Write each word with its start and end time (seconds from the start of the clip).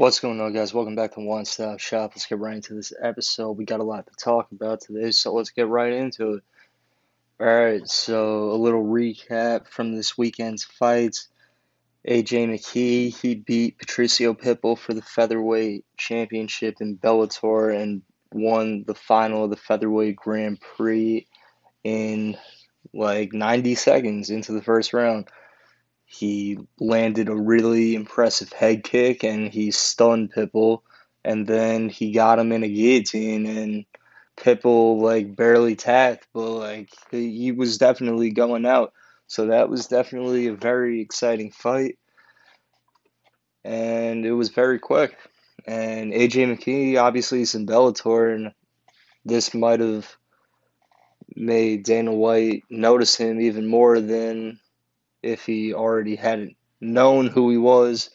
What's 0.00 0.20
going 0.20 0.40
on, 0.40 0.54
guys? 0.54 0.72
Welcome 0.72 0.96
back 0.96 1.12
to 1.12 1.20
One 1.20 1.44
Stop 1.44 1.78
Shop. 1.78 2.12
Let's 2.14 2.24
get 2.24 2.38
right 2.38 2.54
into 2.56 2.72
this 2.72 2.94
episode. 3.02 3.58
We 3.58 3.66
got 3.66 3.80
a 3.80 3.84
lot 3.84 4.06
to 4.06 4.12
talk 4.14 4.50
about 4.50 4.80
today, 4.80 5.10
so 5.10 5.34
let's 5.34 5.50
get 5.50 5.68
right 5.68 5.92
into 5.92 6.36
it. 6.36 6.44
All 7.38 7.46
right, 7.46 7.86
so 7.86 8.50
a 8.50 8.56
little 8.56 8.82
recap 8.82 9.68
from 9.68 9.94
this 9.94 10.16
weekend's 10.16 10.64
fights. 10.64 11.28
AJ 12.08 12.48
McKee, 12.48 13.14
he 13.14 13.34
beat 13.34 13.76
Patricio 13.76 14.32
Pitbull 14.32 14.78
for 14.78 14.94
the 14.94 15.02
featherweight 15.02 15.84
championship 15.98 16.76
in 16.80 16.96
Bellator 16.96 17.78
and 17.78 18.00
won 18.32 18.84
the 18.86 18.94
final 18.94 19.44
of 19.44 19.50
the 19.50 19.56
featherweight 19.56 20.16
Grand 20.16 20.62
Prix 20.62 21.26
in 21.84 22.38
like 22.94 23.34
90 23.34 23.74
seconds 23.74 24.30
into 24.30 24.52
the 24.52 24.62
first 24.62 24.94
round. 24.94 25.28
He 26.12 26.58
landed 26.80 27.28
a 27.28 27.36
really 27.36 27.94
impressive 27.94 28.52
head 28.52 28.82
kick 28.82 29.22
and 29.22 29.52
he 29.52 29.70
stunned 29.70 30.32
Pitbull. 30.32 30.82
And 31.24 31.46
then 31.46 31.88
he 31.88 32.10
got 32.10 32.40
him 32.40 32.50
in 32.50 32.64
a 32.64 32.68
guillotine 32.68 33.46
and 33.46 33.84
Pitbull 34.36 35.00
like 35.00 35.36
barely 35.36 35.76
tapped, 35.76 36.26
but 36.34 36.50
like 36.50 36.90
he 37.12 37.52
was 37.52 37.78
definitely 37.78 38.32
going 38.32 38.66
out. 38.66 38.92
So 39.28 39.46
that 39.46 39.68
was 39.68 39.86
definitely 39.86 40.48
a 40.48 40.52
very 40.52 41.00
exciting 41.00 41.52
fight. 41.52 41.96
And 43.64 44.26
it 44.26 44.32
was 44.32 44.48
very 44.48 44.80
quick. 44.80 45.16
And 45.64 46.12
AJ 46.12 46.58
McKee 46.58 47.00
obviously 47.00 47.42
is 47.42 47.54
in 47.54 47.66
Bellator 47.66 48.34
and 48.34 48.52
this 49.24 49.54
might 49.54 49.78
have 49.78 50.16
made 51.36 51.84
Dana 51.84 52.12
White 52.12 52.64
notice 52.68 53.14
him 53.14 53.40
even 53.40 53.68
more 53.68 54.00
than 54.00 54.58
if 55.22 55.46
he 55.46 55.74
already 55.74 56.16
hadn't 56.16 56.56
known 56.80 57.26
who 57.26 57.50
he 57.50 57.56
was, 57.56 58.10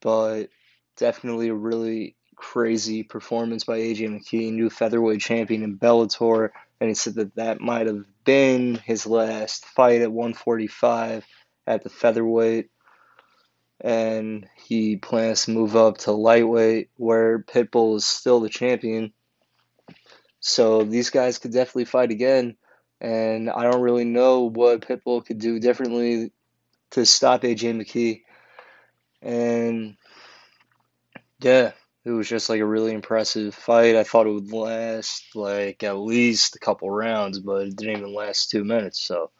but 0.00 0.48
definitely 0.96 1.48
a 1.48 1.54
really 1.54 2.16
crazy 2.36 3.02
performance 3.02 3.64
by 3.64 3.78
AJ 3.78 4.08
McKee, 4.08 4.52
new 4.52 4.68
featherweight 4.68 5.20
champion 5.20 5.62
in 5.62 5.78
Bellator, 5.78 6.50
and 6.80 6.88
he 6.88 6.94
said 6.94 7.14
that 7.14 7.34
that 7.36 7.60
might 7.60 7.86
have 7.86 8.04
been 8.24 8.74
his 8.74 9.06
last 9.06 9.64
fight 9.64 10.02
at 10.02 10.12
145 10.12 11.24
at 11.66 11.84
the 11.84 11.88
featherweight, 11.88 12.70
and 13.80 14.48
he 14.66 14.96
plans 14.96 15.44
to 15.44 15.52
move 15.52 15.76
up 15.76 15.98
to 15.98 16.12
lightweight, 16.12 16.90
where 16.96 17.38
Pitbull 17.38 17.96
is 17.96 18.04
still 18.04 18.40
the 18.40 18.48
champion. 18.48 19.12
So 20.40 20.82
these 20.82 21.10
guys 21.10 21.38
could 21.38 21.52
definitely 21.52 21.84
fight 21.84 22.10
again, 22.10 22.56
and 23.00 23.48
I 23.48 23.62
don't 23.62 23.82
really 23.82 24.04
know 24.04 24.50
what 24.50 24.86
Pitbull 24.86 25.24
could 25.24 25.38
do 25.38 25.60
differently 25.60 26.32
to 26.92 27.04
stop 27.06 27.42
AJ 27.42 27.74
McKee. 27.76 28.22
And 29.20 29.96
yeah, 31.40 31.72
it 32.04 32.10
was 32.10 32.28
just 32.28 32.48
like 32.48 32.60
a 32.60 32.66
really 32.66 32.92
impressive 32.92 33.54
fight. 33.54 33.96
I 33.96 34.04
thought 34.04 34.26
it 34.26 34.32
would 34.32 34.52
last 34.52 35.34
like 35.34 35.82
at 35.82 35.98
least 35.98 36.56
a 36.56 36.58
couple 36.58 36.90
rounds, 36.90 37.38
but 37.38 37.66
it 37.66 37.76
didn't 37.76 37.98
even 37.98 38.14
last 38.14 38.50
two 38.50 38.64
minutes. 38.64 39.00
So 39.00 39.30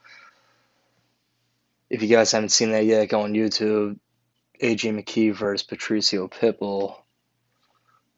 if 1.90 2.02
you 2.02 2.08
guys 2.08 2.32
haven't 2.32 2.50
seen 2.50 2.72
that 2.72 2.84
yet, 2.84 3.08
go 3.08 3.22
on 3.22 3.34
YouTube. 3.34 3.98
AJ 4.62 5.02
McKee 5.02 5.34
versus 5.34 5.66
Patricio 5.66 6.28
Pitbull. 6.28 6.96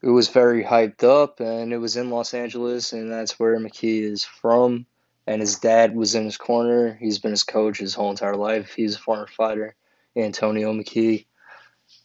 It 0.03 0.11
was 0.11 0.29
very 0.29 0.63
hyped 0.63 1.03
up, 1.03 1.41
and 1.41 1.73
it 1.73 1.79
was 1.79 1.97
in 1.97 2.11
Los 2.11 2.35
Angeles, 2.35 2.93
and 2.93 3.11
that's 3.11 3.41
where 3.41 3.59
McKee 3.59 4.03
is 4.03 4.23
from 4.23 4.85
and 5.27 5.41
his 5.41 5.59
dad 5.59 5.95
was 5.95 6.15
in 6.15 6.25
his 6.25 6.37
corner. 6.37 6.97
He's 7.01 7.19
been 7.19 7.31
his 7.31 7.45
coach 7.45 7.79
his 7.79 7.95
whole 7.95 8.11
entire 8.11 8.37
life. 8.37 8.75
He's 8.75 8.97
a 8.97 8.99
former 8.99 9.27
fighter, 9.27 9.75
Antonio 10.17 10.73
McKee. 10.73 11.27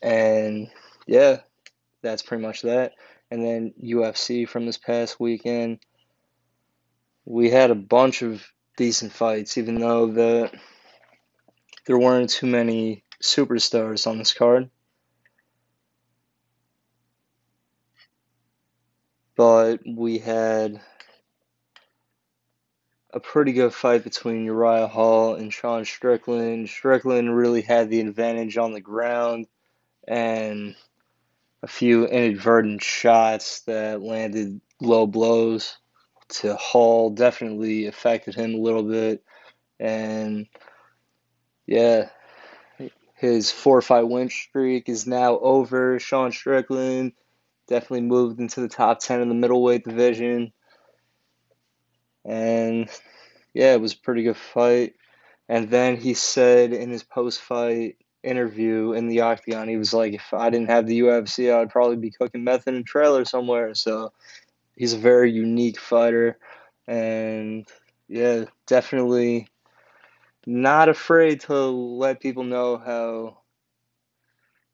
And 0.01 0.69
yeah, 1.05 1.39
that's 2.01 2.21
pretty 2.21 2.43
much 2.43 2.61
that. 2.61 2.93
And 3.31 3.43
then 3.43 3.73
UFC 3.81 4.47
from 4.47 4.65
this 4.65 4.77
past 4.77 5.19
weekend. 5.19 5.79
We 7.25 7.49
had 7.49 7.71
a 7.71 7.75
bunch 7.75 8.21
of 8.21 8.43
decent 8.77 9.11
fights, 9.11 9.57
even 9.57 9.79
though 9.79 10.07
the 10.07 10.51
there 11.85 11.97
weren't 11.97 12.29
too 12.29 12.47
many 12.47 13.03
superstars 13.21 14.07
on 14.07 14.17
this 14.17 14.33
card. 14.33 14.69
But 19.35 19.81
we 19.85 20.17
had 20.17 20.81
a 23.11 23.19
pretty 23.19 23.53
good 23.53 23.73
fight 23.73 24.03
between 24.03 24.45
Uriah 24.45 24.87
Hall 24.87 25.35
and 25.35 25.53
Sean 25.53 25.85
Strickland. 25.85 26.69
Strickland 26.69 27.35
really 27.35 27.61
had 27.61 27.89
the 27.89 28.01
advantage 28.01 28.57
on 28.57 28.73
the 28.73 28.81
ground 28.81 29.47
and 30.07 30.75
a 31.63 31.67
few 31.67 32.05
inadvertent 32.05 32.83
shots 32.83 33.61
that 33.61 34.01
landed 34.01 34.61
low 34.79 35.07
blows 35.07 35.77
to 36.29 36.55
Hall 36.55 37.09
definitely 37.09 37.87
affected 37.87 38.35
him 38.35 38.53
a 38.53 38.59
little 38.59 38.83
bit. 38.83 39.23
And 39.79 40.47
yeah, 41.65 42.09
his 43.15 43.51
four 43.51 43.81
fight 43.81 44.07
win 44.07 44.29
streak 44.29 44.87
is 44.87 45.07
now 45.07 45.39
over. 45.39 45.99
Sean 45.99 46.31
Strickland 46.31 47.13
definitely 47.67 48.01
moved 48.01 48.39
into 48.39 48.61
the 48.61 48.69
top 48.69 48.99
10 48.99 49.21
in 49.21 49.29
the 49.29 49.35
middleweight 49.35 49.83
division. 49.83 50.53
And 52.29 52.87
yeah, 53.55 53.73
it 53.73 53.81
was 53.81 53.93
a 53.93 53.97
pretty 53.97 54.21
good 54.23 54.37
fight. 54.37 54.93
And 55.49 55.69
then 55.69 55.97
he 55.97 56.13
said 56.13 56.73
in 56.73 56.91
his 56.91 57.03
post 57.03 57.41
fight 57.41 57.97
interview 58.21 58.93
in 58.93 59.07
the 59.07 59.21
Octagon, 59.21 59.67
he 59.67 59.77
was 59.77 59.95
like, 59.95 60.13
if 60.13 60.31
I 60.31 60.51
didn't 60.51 60.69
have 60.69 60.85
the 60.85 60.99
UFC, 60.99 61.51
I'd 61.51 61.71
probably 61.71 61.95
be 61.95 62.11
cooking 62.11 62.43
meth 62.43 62.67
in 62.67 62.75
a 62.75 62.83
trailer 62.83 63.25
somewhere. 63.25 63.73
So 63.73 64.13
he's 64.75 64.93
a 64.93 64.99
very 64.99 65.31
unique 65.31 65.79
fighter. 65.79 66.37
And 66.87 67.67
yeah, 68.07 68.45
definitely 68.67 69.47
not 70.45 70.87
afraid 70.87 71.41
to 71.41 71.55
let 71.55 72.21
people 72.21 72.43
know 72.43 72.77
how 72.77 73.39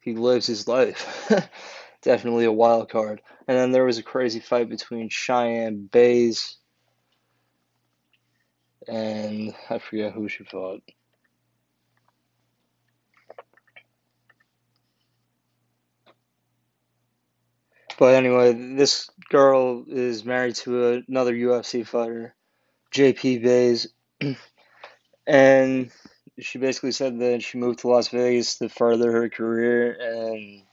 he 0.02 0.14
lives 0.14 0.46
his 0.46 0.68
life. 0.68 1.32
definitely 2.02 2.44
a 2.44 2.52
wild 2.52 2.90
card. 2.90 3.22
And 3.48 3.58
then 3.58 3.72
there 3.72 3.86
was 3.86 3.98
a 3.98 4.04
crazy 4.04 4.42
fight 4.42 4.68
between 4.68 5.08
Cheyanne 5.08 5.90
Buys 5.90 6.58
and 8.88 9.54
I 9.70 9.80
forget 9.80 10.14
who 10.14 10.28
she 10.28 10.44
fought. 10.44 10.82
But 17.98 18.16
anyway, 18.16 18.54
this 18.76 19.10
girl 19.30 19.86
is 19.88 20.26
married 20.26 20.56
to 20.56 21.04
another 21.08 21.34
UFC 21.34 21.86
fighter, 21.88 22.36
JP 22.94 23.44
Buys, 23.44 23.88
and 25.28 25.92
she 26.40 26.58
basically 26.58 26.92
said 26.92 27.20
that 27.20 27.42
she 27.42 27.58
moved 27.58 27.80
to 27.80 27.88
Las 27.88 28.10
Vegas 28.10 28.58
to 28.58 28.68
further 28.68 29.12
her 29.12 29.30
career 29.30 29.94
and 29.94 30.64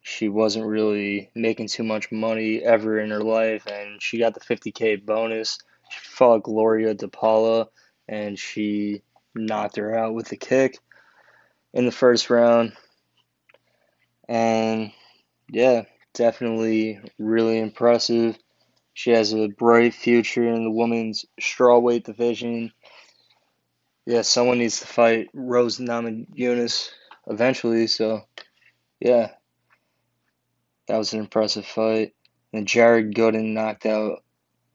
she 0.00 0.28
wasn't 0.28 0.66
really 0.66 1.30
making 1.34 1.66
too 1.66 1.82
much 1.82 2.12
money 2.12 2.62
ever 2.62 3.00
in 3.00 3.10
her 3.10 3.22
life 3.22 3.66
and 3.66 4.00
she 4.00 4.18
got 4.18 4.34
the 4.34 4.40
50k 4.40 5.04
bonus 5.04 5.58
fought 5.98 6.42
Gloria 6.42 6.94
DePaula 6.94 7.68
and 8.08 8.38
she 8.38 9.02
knocked 9.34 9.76
her 9.76 9.96
out 9.96 10.14
with 10.14 10.30
a 10.32 10.36
kick 10.36 10.78
in 11.72 11.86
the 11.86 11.92
first 11.92 12.30
round. 12.30 12.72
And 14.28 14.92
yeah, 15.50 15.82
definitely 16.14 17.00
really 17.18 17.58
impressive. 17.58 18.38
She 18.94 19.10
has 19.10 19.32
a 19.32 19.48
bright 19.48 19.94
future 19.94 20.48
in 20.48 20.64
the 20.64 20.70
women's 20.70 21.24
strawweight 21.40 22.04
division. 22.04 22.72
Yeah, 24.06 24.22
someone 24.22 24.58
needs 24.58 24.80
to 24.80 24.86
fight 24.86 25.28
Rose 25.34 25.78
Namajunas 25.78 26.90
eventually. 27.26 27.86
So, 27.88 28.22
yeah, 29.00 29.30
that 30.86 30.98
was 30.98 31.12
an 31.12 31.20
impressive 31.20 31.66
fight. 31.66 32.14
And 32.52 32.68
Jared 32.68 33.14
Gooden 33.14 33.52
knocked 33.52 33.84
out 33.84 34.22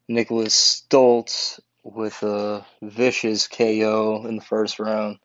Nicholas 0.10 0.56
Stolze 0.56 1.62
with 1.84 2.24
a 2.24 2.66
vicious 2.82 3.48
KO 3.48 4.26
in 4.26 4.38
the 4.38 4.42
first 4.42 4.80
round. 4.80 5.20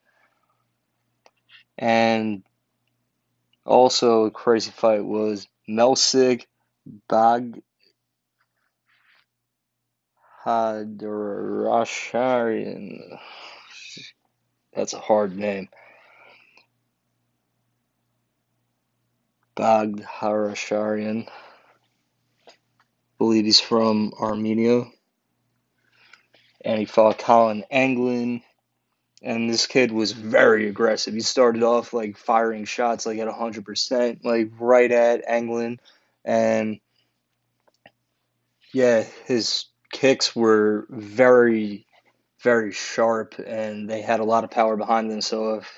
And 1.79 2.43
also 3.65 4.27
a 4.27 4.31
crazy 4.31 4.71
fight 4.71 5.03
was 5.03 5.49
Melsik 5.67 6.45
Bag 7.09 7.63
Hadarasharian. 10.45 13.19
That's 14.75 14.93
a 14.93 15.01
hard 15.01 15.35
name. 15.35 15.71
Bagharasharian 19.57 21.27
believe 23.19 23.45
he's 23.45 23.61
from 23.61 24.13
Armenia. 24.19 24.85
And 26.65 26.79
he 26.79 26.87
fought 26.87 27.19
Colin 27.19 27.65
Anglin 27.71 28.43
and 29.25 29.49
this 29.49 29.67
kid 29.67 29.91
was 29.91 30.13
very 30.13 30.69
aggressive. 30.69 31.15
He 31.15 31.21
started 31.21 31.63
off 31.63 31.95
like 31.95 32.19
firing 32.19 32.67
shots 32.67 33.07
like 33.07 33.19
at 33.19 33.27
100%, 33.27 34.23
like 34.23 34.51
right 34.61 34.93
at 34.93 35.25
Anglin. 35.27 35.81
And 36.27 36.79
yeah, 38.75 39.03
his 39.25 39.65
kicks 39.91 40.37
were 40.37 40.87
very, 40.91 41.87
very 42.43 42.71
sharp 42.73 43.37
and 43.39 43.89
they 43.89 44.03
had 44.03 44.21
a 44.21 44.25
lot 44.25 44.45
of 44.45 44.51
power 44.51 44.77
behind 44.77 45.11
them. 45.11 45.23
So 45.23 45.55
if 45.55 45.73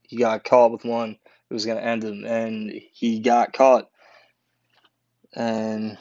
he 0.00 0.16
got 0.16 0.44
caught 0.44 0.72
with 0.72 0.86
one, 0.86 1.18
it 1.50 1.54
was 1.54 1.66
going 1.66 1.76
to 1.76 1.84
end 1.84 2.02
him. 2.02 2.24
And 2.24 2.72
he 2.92 3.20
got 3.20 3.52
caught. 3.52 3.90
And 5.34 5.98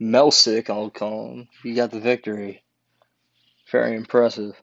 Melsik, 0.00 0.70
I'll 0.70 0.90
call 0.90 1.32
him, 1.32 1.48
he 1.62 1.74
got 1.74 1.90
the 1.90 2.00
victory. 2.00 2.62
Very 3.70 3.94
impressive. 3.94 4.60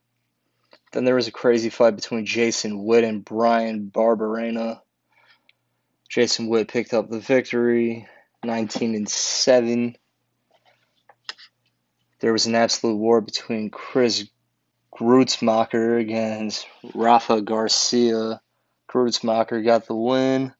Then 0.91 1.05
there 1.05 1.15
was 1.15 1.27
a 1.27 1.31
crazy 1.31 1.69
fight 1.69 1.95
between 1.95 2.25
Jason 2.25 2.83
Witt 2.83 3.03
and 3.03 3.23
Bryan 3.23 3.91
Barberena. 3.93 4.81
Jason 6.09 6.47
Witt 6.47 6.69
picked 6.69 6.93
up 6.93 7.09
the 7.09 7.19
victory, 7.19 8.07
19 8.43 8.95
and 8.95 9.09
7. 9.09 9.95
There 12.19 12.33
was 12.33 12.47
an 12.47 12.55
absolute 12.55 12.97
war 12.97 13.21
between 13.21 13.69
Chris 13.69 14.27
Gruetzemacher 14.91 15.99
against 15.99 16.65
Rafa 16.95 17.41
Garcia. 17.41 18.41
Gruetzemacher 18.89 19.63
got 19.63 19.85
the 19.85 19.95
win. 19.95 20.53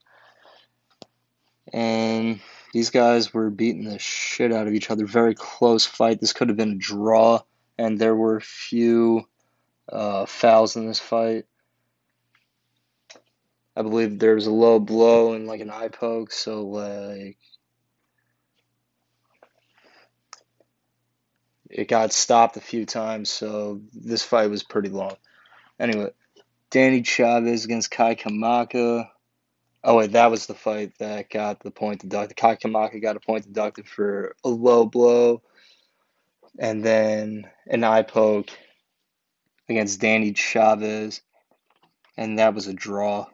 And 1.74 2.40
these 2.78 2.92
guys 2.92 3.34
were 3.34 3.50
beating 3.50 3.86
the 3.86 3.98
shit 3.98 4.54
out 4.54 4.68
of 4.68 4.74
each 4.76 4.92
other. 4.92 5.08
Very 5.08 5.34
close 5.34 5.84
fight. 5.84 6.22
This 6.22 6.32
could 6.32 6.50
have 6.50 6.58
been 6.58 6.74
a 6.74 6.76
draw. 6.76 7.42
And 7.76 7.98
there 7.98 8.16
were 8.16 8.40
few 8.40 9.28
uh, 9.92 10.28
fouls 10.28 10.76
in 10.76 10.86
this 10.86 11.00
fight. 11.00 11.46
I 13.76 13.82
believe 13.82 14.20
there 14.20 14.36
was 14.36 14.46
a 14.46 14.52
low 14.52 14.80
blow 14.80 15.34
and 15.34 15.48
like 15.48 15.60
an 15.60 15.72
eye 15.72 15.88
poke, 15.88 16.32
so 16.32 16.66
like 16.68 17.40
it 21.72 21.88
got 21.88 22.14
stopped 22.14 22.58
a 22.58 22.62
few 22.62 22.86
times, 22.86 23.32
so 23.32 23.82
this 23.92 24.22
fight 24.22 24.52
was 24.52 24.62
pretty 24.62 24.90
long. 24.90 25.16
Anyway, 25.80 26.12
Danny 26.70 27.02
Chavez 27.02 27.66
against 27.66 27.90
Kai 27.90 28.14
Kamaka. 28.14 29.10
Oh 29.88 29.96
wait, 29.96 30.12
that 30.12 30.30
was 30.30 30.48
the 30.48 30.54
fight 30.54 30.98
that 31.00 31.30
got 31.30 31.62
the 31.62 31.72
point 31.72 32.02
deducted. 32.02 32.36
Kai 32.36 32.56
got 32.56 33.16
a 33.16 33.22
point 33.22 33.46
deducted 33.46 33.88
for 33.88 34.36
a 34.44 34.50
low 34.50 34.86
blow, 34.86 35.42
and 36.60 36.84
then 36.84 37.50
an 37.68 37.86
eye 37.86 38.02
poke 38.02 38.50
against 39.70 40.02
Danny 40.02 40.34
Chavez, 40.34 41.22
and 42.18 42.38
that 42.38 42.54
was 42.54 42.68
a 42.68 42.74
draw. 42.74 43.28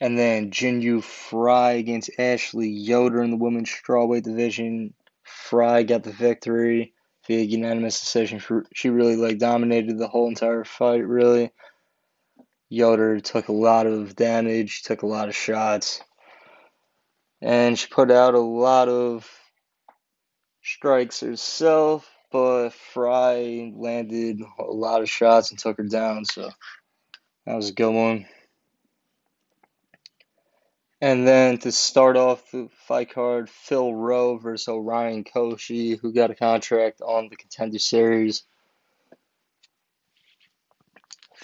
And 0.00 0.16
then 0.16 0.52
Jinh 0.52 1.02
Frey 1.02 1.80
against 1.80 2.20
Ashley 2.20 2.68
Yoder 2.68 3.20
in 3.20 3.32
the 3.32 3.36
women's 3.36 3.68
strawweight 3.68 4.22
division. 4.22 4.94
Frey 5.24 5.82
got 5.82 6.04
the 6.04 6.12
victory 6.12 6.94
via 7.26 7.40
unanimous 7.40 7.98
decision. 7.98 8.40
She 8.72 8.90
really 8.90 9.16
like 9.16 9.38
dominated 9.38 9.98
the 9.98 10.06
whole 10.06 10.28
entire 10.28 10.62
fight. 10.62 11.04
Really, 11.04 11.50
Yoder 12.68 13.20
took 13.20 13.48
a 13.48 13.52
lot 13.52 13.86
of 13.86 14.16
damage, 14.16 14.82
took 14.82 15.02
a 15.02 15.06
lot 15.06 15.28
of 15.28 15.36
shots, 15.36 16.02
and 17.40 17.78
she 17.78 17.86
put 17.88 18.10
out 18.10 18.34
a 18.34 18.40
lot 18.40 18.88
of 18.88 19.28
strikes 20.62 21.20
herself 21.20 22.08
but 22.30 22.70
Frey 22.70 23.72
landed 23.74 24.42
a 24.58 24.64
lot 24.64 25.00
of 25.02 25.10
shots 25.10 25.50
and 25.50 25.58
took 25.58 25.78
her 25.78 25.84
down, 25.84 26.24
so 26.24 26.50
that 27.46 27.54
was 27.54 27.70
a 27.70 27.74
good 27.74 27.92
one. 27.92 28.26
And 31.00 31.26
then 31.26 31.58
to 31.58 31.70
start 31.72 32.16
off 32.16 32.50
the 32.50 32.68
fight 32.86 33.10
card, 33.14 33.48
Phil 33.48 33.94
Rowe 33.94 34.36
versus 34.36 34.68
Orion 34.68 35.24
Cosce, 35.24 35.98
who 36.00 36.12
got 36.12 36.32
a 36.32 36.34
contract 36.34 37.00
on 37.00 37.28
the 37.28 37.36
Contender 37.36 37.78
Series. 37.78 38.42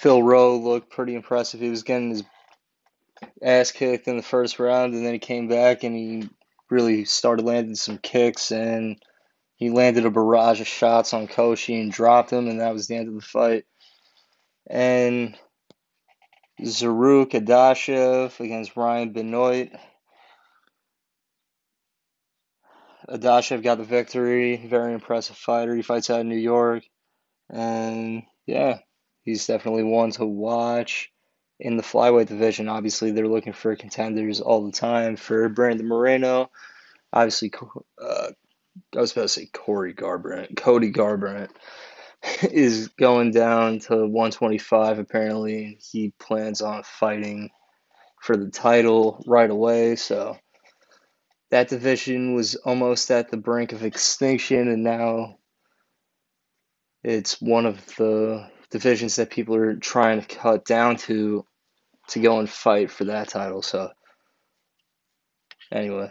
Phil 0.05 0.23
Rowe 0.23 0.59
looked 0.59 0.91
pretty 0.91 1.15
impressive. 1.15 1.61
He 1.61 1.71
was 1.71 1.83
getting 1.83 2.11
his 2.11 2.25
ass 3.41 3.73
kicked 3.73 4.07
in 4.07 4.19
the 4.19 4.23
first 4.23 4.59
round, 4.59 4.93
and 4.93 5.03
then 5.03 5.15
he 5.15 5.19
came 5.19 5.49
back 5.49 5.83
and 5.83 5.97
he 5.97 6.29
really 6.69 7.07
started 7.07 7.47
landing 7.47 7.75
some 7.75 7.97
kicks 7.97 8.53
and 8.53 9.03
he 9.57 9.71
landed 9.71 10.05
a 10.05 10.11
barrage 10.11 10.61
of 10.61 10.67
shots 10.67 11.15
on 11.15 11.27
Cosce 11.27 11.81
and 11.81 11.91
dropped 11.91 12.31
him, 12.31 12.49
and 12.49 12.61
that 12.61 12.75
was 12.75 12.87
the 12.87 12.97
end 12.97 13.09
of 13.09 13.15
the 13.15 13.23
fight. 13.23 13.65
And 14.69 15.39
Zarrukh 16.61 17.31
Adashev 17.31 18.39
against 18.41 18.77
Ryan 18.77 19.15
Benoit. 19.15 19.71
Adashev 23.09 23.63
got 23.63 23.79
the 23.79 23.85
victory. 23.85 24.67
Very 24.67 24.93
impressive 24.93 25.37
fighter. 25.37 25.75
He 25.75 25.81
fights 25.81 26.11
out 26.11 26.21
in 26.21 26.29
New 26.29 26.37
York. 26.37 26.85
And 27.49 28.25
yeah, 28.45 28.81
he's 29.25 29.47
definitely 29.47 29.85
one 29.85 30.11
to 30.13 30.25
watch 30.25 31.11
in 31.59 31.77
the 31.77 31.83
flyweight 31.83 32.27
division. 32.27 32.69
Obviously, 32.69 33.11
they're 33.11 33.29
looking 33.29 33.53
for 33.53 33.75
contenders 33.77 34.41
all 34.41 34.65
the 34.65 34.73
time 34.73 35.17
for 35.17 35.49
Brandon 35.49 35.89
Moreno. 35.89 36.51
Obviously, 37.13 37.53
uh, 38.01 38.31
I 38.95 39.01
was 39.01 39.11
supposed 39.11 39.35
to 39.35 39.41
say 39.41 39.51
Corey 39.53 39.95
Garbrandt. 39.95 40.57
Cody 40.57 40.93
Garbrandt 40.93 41.51
is 42.43 42.89
going 42.89 43.31
down 43.31 43.79
to 43.81 44.07
125. 44.07 44.99
Apparently, 44.99 45.79
he 45.93 46.13
plans 46.19 46.61
on 46.61 46.83
fighting 46.83 47.51
for 48.21 48.37
the 48.37 48.51
title 48.51 49.23
right 49.27 49.51
away. 49.51 49.97
So 49.97 50.39
that 51.51 51.69
division 51.69 52.35
was 52.35 52.57
almost 52.57 53.11
at 53.11 53.31
the 53.31 53.37
brink 53.37 53.73
of 53.73 53.85
extinction, 53.85 54.69
and 54.69 54.83
now 54.83 55.39
it's 57.05 57.41
one 57.41 57.67
of 57.67 57.85
the 57.97 58.51
divisions 58.75 59.15
that 59.15 59.31
people 59.31 59.55
are 59.55 59.77
trying 59.77 60.21
to 60.21 60.27
cut 60.27 60.65
down 60.65 60.97
to 60.97 61.47
to 62.09 62.19
go 62.19 62.41
and 62.41 62.51
fight 62.51 62.91
for 62.91 63.05
that 63.05 63.29
title. 63.29 63.63
So 63.63 63.93
anyway. 65.71 66.11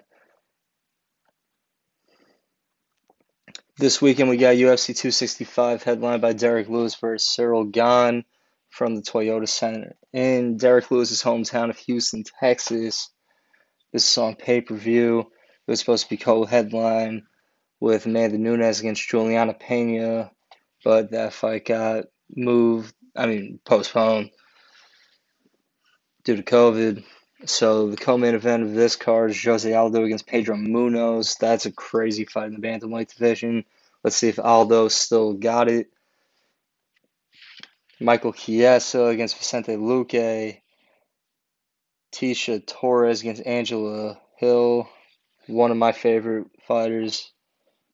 This 3.78 4.02
weekend 4.02 4.30
we 4.30 4.38
got 4.38 4.56
UFC 4.56 4.96
265 4.96 5.84
headlined 5.84 6.22
by 6.22 6.32
Derrick 6.32 6.70
Lewis 6.70 6.96
versus 6.96 7.28
Cyril 7.28 7.66
Gane 7.66 8.24
from 8.70 8.96
the 8.96 9.02
Toyota 9.02 9.50
Center 9.50 9.98
in 10.14 10.56
Derrick 10.56 10.90
Lewis's 10.90 11.22
hometown 11.22 11.70
of 11.70 11.78
Houston, 11.80 12.24
Texas. 12.40 13.10
This 13.92 14.10
is 14.10 14.18
on 14.18 14.36
pay 14.36 14.62
per 14.62 14.76
view. 14.76 15.20
It 15.20 15.72
was 15.72 15.82
supposed 15.82 16.06
to 16.06 16.10
be 16.10 16.18
co-headline 16.18 17.24
with 17.82 18.06
Amanda 18.06 18.38
Nunes 18.38 18.80
against 18.80 19.06
Julianna 19.10 19.54
Pena, 19.54 20.32
but 20.86 21.12
that 21.12 21.34
fight 21.34 21.66
got 21.66 22.06
moved. 22.36 22.94
I 23.16 23.26
mean, 23.28 23.60
postpone 23.64 24.32
due 26.24 26.36
to 26.36 26.44
COVID. 26.44 27.04
So 27.46 27.90
the 27.90 27.98
co-main 27.98 28.36
event 28.36 28.64
of 28.64 28.74
this 28.74 28.96
card 28.96 29.32
is 29.32 29.44
Jose 29.44 29.72
Aldo 29.72 30.04
against 30.04 30.28
Pedro 30.28 30.56
Munhoz. 30.56 31.38
That's 31.38 31.66
a 31.66 31.72
crazy 31.72 32.26
fight 32.26 32.48
in 32.48 32.54
the 32.54 32.66
bantamweight 32.66 33.14
division. 33.14 33.66
Let's 34.04 34.16
see 34.16 34.30
if 34.30 34.40
Aldo 34.40 34.88
still 34.88 35.34
got 35.34 35.68
it. 35.68 35.88
Michael 38.00 38.34
Chiesa 38.34 39.06
against 39.06 39.38
Vicente 39.38 39.76
Luque. 39.76 40.60
Tecia 42.14 42.66
Torres 42.66 43.22
against 43.22 43.46
Angela 43.46 44.20
Hill. 44.38 44.88
One 45.48 45.72
of 45.72 45.78
my 45.78 45.92
favorite 45.92 46.48
fighters 46.68 47.32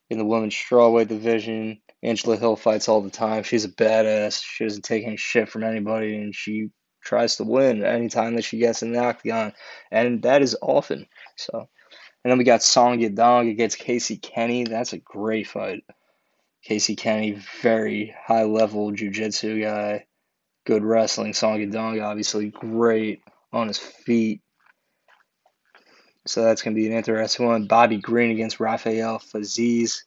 in 0.10 0.18
the 0.18 0.26
women's 0.26 0.54
strawweight 0.54 1.08
division. 1.08 1.80
Angela 2.02 2.38
Hill 2.38 2.56
fights 2.56 2.88
all 2.88 3.02
the 3.02 3.10
time. 3.10 3.44
She's 3.44 3.66
a 3.66 3.70
badass. 3.70 4.44
She 4.44 4.64
doesn't 4.64 4.84
take 4.84 5.06
any 5.06 5.18
shit 5.18 5.50
from 5.50 5.64
anybody, 5.64 6.16
and 6.16 6.34
she 6.34 6.70
tries 7.04 7.38
to 7.38 7.44
win 7.44 7.84
anytime 7.84 8.36
that 8.36 8.44
she 8.44 8.58
gets 8.58 8.84
in 8.84 8.92
the 8.92 9.00
octagon, 9.00 9.54
and 9.92 10.22
that 10.24 10.42
is 10.42 10.56
often. 10.62 11.08
So, 11.36 11.70
and 12.24 12.32
then 12.32 12.38
we 12.38 12.44
got 12.44 12.64
Song 12.64 13.00
Yadong 13.00 13.50
against 13.50 13.80
Casey 13.80 14.18
Kenny. 14.18 14.64
That's 14.64 14.94
a 14.94 14.98
great 14.98 15.48
fight. 15.48 15.84
Casey 16.64 16.96
Kenny, 16.96 17.42
very 17.62 18.14
high 18.22 18.44
level 18.44 18.92
jiu-jitsu 18.92 19.62
guy, 19.62 20.06
good 20.66 20.84
wrestling. 20.84 21.34
Song 21.34 21.60
Yadong, 21.60 22.04
obviously 22.04 22.50
great 22.50 23.22
on 23.52 23.68
his 23.68 23.78
feet. 23.78 24.42
So 26.28 26.44
that's 26.44 26.62
going 26.62 26.76
to 26.76 26.80
be 26.80 26.88
an 26.88 26.94
interesting 26.94 27.46
one. 27.46 27.68
Bobby 27.68 27.98
Green 27.98 28.32
against 28.32 28.60
Rafael 28.60 29.20
Fiziev. 29.20 30.02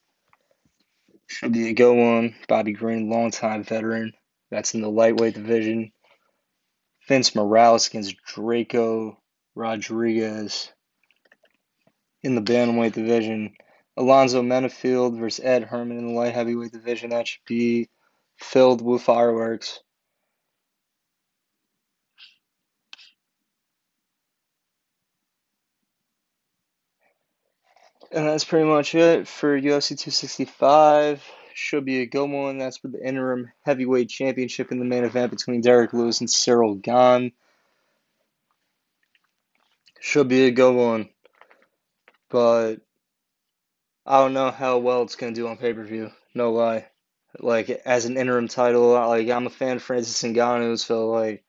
A 1.43 1.49
good 1.49 1.95
one. 1.95 2.35
Bobby 2.49 2.73
Green, 2.73 3.09
longtime 3.09 3.65
veteran. 3.65 4.13
That's 4.51 4.75
in 4.75 4.81
the 4.81 4.91
lightweight 4.91 5.35
division. 5.35 5.93
Vince 7.09 7.35
Morales 7.35 7.89
against 7.89 8.17
Drako 8.27 9.17
Rodriguez 9.55 10.73
in 12.23 12.35
the 12.35 12.43
bantamweight 12.43 12.93
division. 12.93 13.55
Alonzo 13.97 14.43
Menifield 14.43 15.19
versus 15.19 15.45
Ed 15.45 15.65
Herman 15.65 15.99
in 15.99 16.09
the 16.09 16.13
light 16.13 16.35
heavyweight 16.35 16.73
division. 16.73 17.11
That 17.11 17.29
should 17.29 17.45
be 17.47 17.89
filled 18.37 18.83
with 18.83 19.03
fireworks. 19.03 19.81
And 28.13 28.27
that's 28.27 28.45
pretty 28.45 28.67
much 28.67 28.95
it 28.95 29.27
for 29.27 29.59
UFC 29.59 29.97
265. 29.99 31.27
Should 31.55 31.85
be 31.85 32.01
a 32.01 32.07
good 32.07 32.31
one. 32.31 32.59
That's 32.59 32.77
for 32.77 32.89
the 32.89 33.03
interim 33.03 33.51
heavyweight 33.63 34.11
championship 34.11 34.71
in 34.71 34.79
the 34.79 34.85
main 34.85 35.05
event 35.05 35.31
between 35.31 35.63
Derrick 35.63 35.95
Lewis 35.95 36.21
and 36.21 36.31
Cyril 36.31 36.75
Gane. 36.75 37.33
Should 40.01 40.29
be 40.29 40.47
a 40.47 40.51
good 40.51 40.75
one. 40.75 41.09
But 42.29 42.77
I 44.05 44.19
don't 44.19 44.35
know 44.35 44.51
how 44.51 44.79
well 44.79 45.03
it's 45.03 45.17
going 45.17 45.33
to 45.33 45.41
do 45.41 45.49
on 45.49 45.57
pay 45.57 45.73
per 45.73 45.85
view. 45.85 46.11
No 46.35 46.53
lie. 46.53 46.89
Like, 47.39 47.71
as 47.71 48.05
an 48.05 48.19
interim 48.19 48.49
title, 48.49 48.93
like, 48.93 49.29
I'm 49.31 49.47
a 49.47 49.51
fan 49.51 49.77
of 49.77 49.83
Francis 49.83 50.23
Ngannou, 50.23 50.79
so, 50.79 51.09
like, 51.09 51.45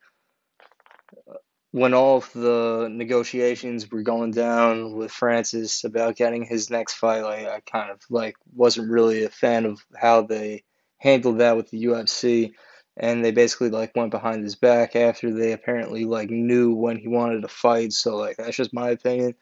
when 1.74 1.92
all 1.92 2.18
of 2.18 2.32
the 2.34 2.88
negotiations 2.88 3.90
were 3.90 4.02
going 4.02 4.30
down 4.30 4.94
with 4.94 5.10
Francis 5.10 5.82
about 5.82 6.14
getting 6.14 6.44
his 6.44 6.70
next 6.70 6.94
fight, 6.94 7.22
like 7.22 7.48
I 7.48 7.58
kind 7.68 7.90
of 7.90 8.00
like 8.08 8.36
wasn't 8.54 8.92
really 8.92 9.24
a 9.24 9.28
fan 9.28 9.64
of 9.66 9.84
how 9.92 10.22
they 10.22 10.62
handled 10.98 11.38
that 11.38 11.56
with 11.56 11.70
the 11.70 11.86
UFC, 11.86 12.52
and 12.96 13.24
they 13.24 13.32
basically 13.32 13.70
like 13.70 13.90
went 13.96 14.12
behind 14.12 14.44
his 14.44 14.54
back 14.54 14.94
after 14.94 15.34
they 15.34 15.50
apparently 15.50 16.04
like 16.04 16.30
knew 16.30 16.76
when 16.76 16.96
he 16.96 17.08
wanted 17.08 17.42
to 17.42 17.48
fight. 17.48 17.92
So 17.92 18.18
like 18.18 18.36
that's 18.36 18.56
just 18.56 18.72
my 18.72 18.90
opinion, 18.90 19.34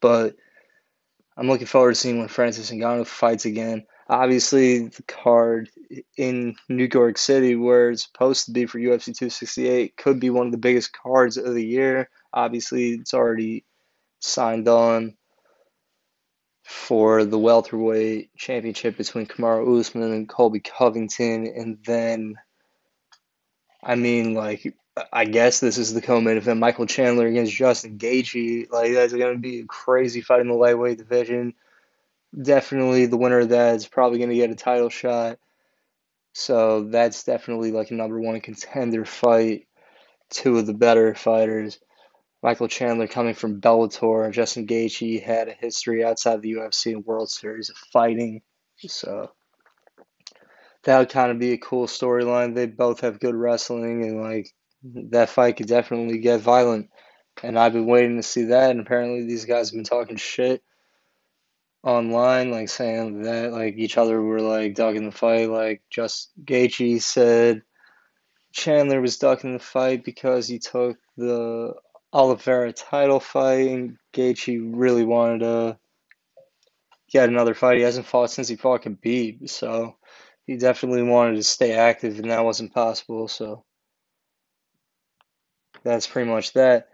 but 0.00 0.34
I'm 1.36 1.46
looking 1.46 1.68
forward 1.68 1.94
to 1.94 2.00
seeing 2.00 2.18
when 2.18 2.26
Francis 2.26 2.72
Ngannou 2.72 3.06
fights 3.06 3.44
again 3.44 3.86
obviously 4.08 4.88
the 4.88 5.02
card 5.02 5.68
in 6.16 6.56
New 6.68 6.88
York 6.92 7.18
City 7.18 7.56
where 7.56 7.90
it's 7.90 8.04
supposed 8.04 8.46
to 8.46 8.52
be 8.52 8.66
for 8.66 8.78
UFC 8.78 9.06
268 9.06 9.96
could 9.96 10.20
be 10.20 10.30
one 10.30 10.46
of 10.46 10.52
the 10.52 10.58
biggest 10.58 10.92
cards 10.92 11.36
of 11.36 11.54
the 11.54 11.64
year. 11.64 12.08
Obviously, 12.32 12.90
it's 12.90 13.14
already 13.14 13.64
signed 14.20 14.68
on 14.68 15.16
for 16.64 17.24
the 17.24 17.38
welterweight 17.38 18.30
championship 18.36 18.96
between 18.96 19.26
Kamaru 19.26 19.78
Usman 19.78 20.12
and 20.12 20.28
Colby 20.28 20.60
Covington, 20.60 21.46
and 21.46 21.78
then, 21.86 22.34
I 23.82 23.94
mean, 23.94 24.34
like, 24.34 24.74
I 25.12 25.26
guess 25.26 25.60
this 25.60 25.78
is 25.78 25.94
the 25.94 26.02
co-main 26.02 26.36
event: 26.36 26.58
Michael 26.58 26.86
Chandler 26.86 27.28
against 27.28 27.52
Justin 27.52 27.98
Gaethje. 27.98 28.68
Like, 28.70 28.94
that's 28.94 29.12
going 29.12 29.34
to 29.34 29.38
be 29.38 29.60
a 29.60 29.66
crazy 29.66 30.22
fight 30.22 30.40
in 30.40 30.48
the 30.48 30.54
lightweight 30.54 30.98
division 30.98 31.54
definitely 32.40 33.06
the 33.06 33.16
winner 33.16 33.40
of 33.40 33.50
that 33.50 33.76
is 33.76 33.88
probably 33.88 34.18
going 34.18 34.30
to 34.30 34.36
get 34.36 34.50
a 34.50 34.54
title 34.54 34.90
shot. 34.90 35.38
So 36.32 36.84
that's 36.84 37.24
definitely 37.24 37.72
like 37.72 37.90
a 37.90 37.94
number 37.94 38.20
one 38.20 38.40
contender 38.40 39.04
fight. 39.04 39.66
Two 40.28 40.58
of 40.58 40.66
the 40.66 40.74
better 40.74 41.14
fighters. 41.14 41.78
Michael 42.42 42.68
Chandler 42.68 43.06
coming 43.06 43.34
from 43.34 43.60
Bellator. 43.60 44.30
Justin 44.30 44.66
Gaethje 44.66 45.22
had 45.22 45.48
a 45.48 45.52
history 45.52 46.04
outside 46.04 46.42
the 46.42 46.52
UFC 46.52 46.92
and 46.92 47.04
World 47.04 47.30
Series 47.30 47.70
of 47.70 47.76
fighting. 47.92 48.42
So 48.76 49.30
that 50.84 50.98
would 50.98 51.08
kind 51.08 51.30
of 51.30 51.38
be 51.38 51.52
a 51.52 51.58
cool 51.58 51.86
storyline. 51.86 52.54
They 52.54 52.66
both 52.66 53.00
have 53.00 53.18
good 53.18 53.34
wrestling, 53.34 54.04
and 54.04 54.20
like 54.20 54.52
that 54.84 55.30
fight 55.30 55.56
could 55.56 55.66
definitely 55.66 56.18
get 56.18 56.40
violent. 56.40 56.90
And 57.42 57.58
I've 57.58 57.72
been 57.72 57.86
waiting 57.86 58.16
to 58.16 58.22
see 58.22 58.44
that. 58.44 58.70
And 58.70 58.80
apparently, 58.80 59.26
these 59.26 59.46
guys 59.46 59.70
have 59.70 59.74
been 59.74 59.84
talking 59.84 60.16
shit 60.16 60.62
online, 61.86 62.50
like 62.50 62.68
saying 62.68 63.22
that 63.22 63.52
like 63.52 63.76
each 63.76 63.96
other 63.96 64.20
were 64.20 64.40
like 64.40 64.74
ducking 64.74 65.06
the 65.06 65.12
fight. 65.12 65.48
Like 65.48 65.82
just 65.88 66.30
Gaethje 66.44 67.00
said 67.00 67.62
Chandler 68.52 69.00
was 69.00 69.18
ducking 69.18 69.52
the 69.52 69.58
fight 69.60 70.04
because 70.04 70.48
he 70.48 70.58
took 70.58 70.98
the 71.16 71.74
Oliveira 72.12 72.72
title 72.72 73.20
fight, 73.20 73.68
and 73.68 73.98
Gaethje 74.12 74.72
really 74.74 75.04
wanted 75.04 75.40
to 75.40 75.78
get 77.10 77.28
another 77.28 77.54
fight. 77.54 77.76
He 77.78 77.84
hasn't 77.84 78.06
fought 78.06 78.30
since 78.30 78.48
he 78.48 78.56
fought 78.56 78.82
Khabib, 78.82 79.48
so 79.48 79.96
he 80.46 80.56
definitely 80.56 81.02
wanted 81.02 81.36
to 81.36 81.42
stay 81.42 81.74
active, 81.74 82.18
and 82.18 82.30
that 82.30 82.44
wasn't 82.44 82.74
possible. 82.74 83.28
So 83.28 83.64
that's 85.84 86.06
pretty 86.06 86.28
much 86.28 86.52
that. 86.54 86.88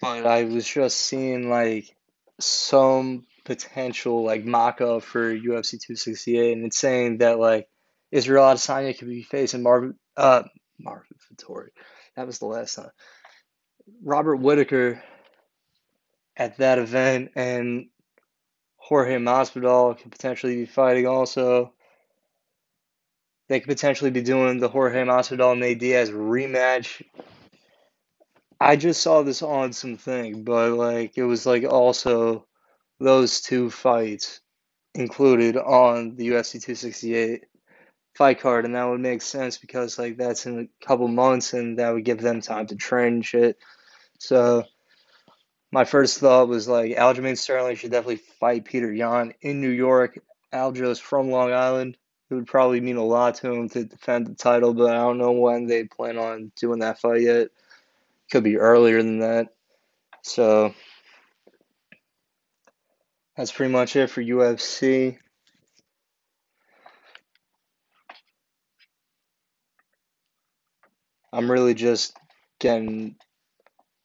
But 0.00 0.26
I 0.26 0.44
was 0.44 0.66
just 0.66 0.98
seeing 0.98 1.48
like 1.48 1.94
some 2.40 3.24
potential 3.46 4.24
like 4.24 4.44
mock 4.44 4.80
up 4.80 5.02
for 5.02 5.32
UFC 5.32 5.80
268, 5.80 6.52
and 6.52 6.66
it's 6.66 6.78
saying 6.78 7.18
that 7.18 7.38
like 7.38 7.68
Israel 8.10 8.44
Adesanya 8.44 8.96
could 8.96 9.08
be 9.08 9.22
facing 9.22 9.62
Marvin 9.62 9.94
uh 10.16 10.42
Marvin 10.78 11.16
Vettori. 11.32 11.68
That 12.16 12.26
was 12.26 12.38
the 12.38 12.46
last 12.46 12.74
time. 12.74 12.90
Robert 14.02 14.36
Whitaker 14.36 15.02
at 16.36 16.58
that 16.58 16.78
event, 16.78 17.30
and 17.36 17.86
Jorge 18.76 19.16
Masvidal 19.16 19.98
could 19.98 20.12
potentially 20.12 20.56
be 20.56 20.66
fighting 20.66 21.06
also. 21.06 21.72
They 23.48 23.60
could 23.60 23.68
potentially 23.68 24.10
be 24.10 24.22
doing 24.22 24.58
the 24.58 24.68
Jorge 24.68 25.04
Masvidal 25.04 25.58
Nate 25.58 25.78
Diaz 25.78 26.10
rematch. 26.10 27.02
I 28.60 28.74
just 28.76 29.02
saw 29.02 29.22
this 29.22 29.42
on 29.42 29.72
something, 29.72 30.42
but 30.42 30.72
like 30.72 31.16
it 31.16 31.22
was 31.22 31.46
like 31.46 31.64
also 31.64 32.46
those 32.98 33.40
two 33.40 33.70
fights 33.70 34.40
included 34.94 35.56
on 35.56 36.16
the 36.16 36.28
UFC 36.28 36.52
268 36.52 37.44
fight 38.14 38.40
card, 38.40 38.64
and 38.64 38.74
that 38.74 38.84
would 38.84 39.00
make 39.00 39.22
sense 39.22 39.58
because 39.58 39.98
like 39.98 40.16
that's 40.16 40.46
in 40.46 40.60
a 40.60 40.86
couple 40.86 41.08
months, 41.08 41.52
and 41.52 41.78
that 41.78 41.92
would 41.92 42.04
give 42.04 42.20
them 42.20 42.40
time 42.40 42.66
to 42.66 42.76
train 42.76 43.14
and 43.14 43.26
shit. 43.26 43.58
So 44.18 44.64
my 45.70 45.84
first 45.84 46.18
thought 46.18 46.48
was 46.48 46.66
like 46.66 46.96
Aljamain 46.96 47.36
Sterling 47.36 47.76
should 47.76 47.90
definitely 47.90 48.22
fight 48.40 48.64
Petr 48.64 48.96
Yan 48.96 49.34
in 49.42 49.60
New 49.60 49.70
York. 49.70 50.18
Aljo's 50.52 50.98
from 50.98 51.30
Long 51.30 51.52
Island. 51.52 51.96
It 52.30 52.34
would 52.34 52.46
probably 52.46 52.80
mean 52.80 52.96
a 52.96 53.04
lot 53.04 53.36
to 53.36 53.52
him 53.52 53.68
to 53.70 53.84
defend 53.84 54.26
the 54.26 54.34
title, 54.34 54.74
but 54.74 54.90
I 54.90 54.98
don't 54.98 55.18
know 55.18 55.32
when 55.32 55.66
they 55.66 55.84
plan 55.84 56.18
on 56.18 56.50
doing 56.56 56.80
that 56.80 56.98
fight 56.98 57.22
yet. 57.22 57.48
Could 58.32 58.42
be 58.42 58.56
earlier 58.56 59.00
than 59.02 59.20
that. 59.20 59.48
So 60.22 60.74
that's 63.36 63.52
pretty 63.52 63.72
much 63.72 63.96
it 63.96 64.08
for 64.08 64.22
UFC. 64.22 65.18
I'm 71.32 71.50
really 71.50 71.74
just 71.74 72.16
getting 72.58 73.16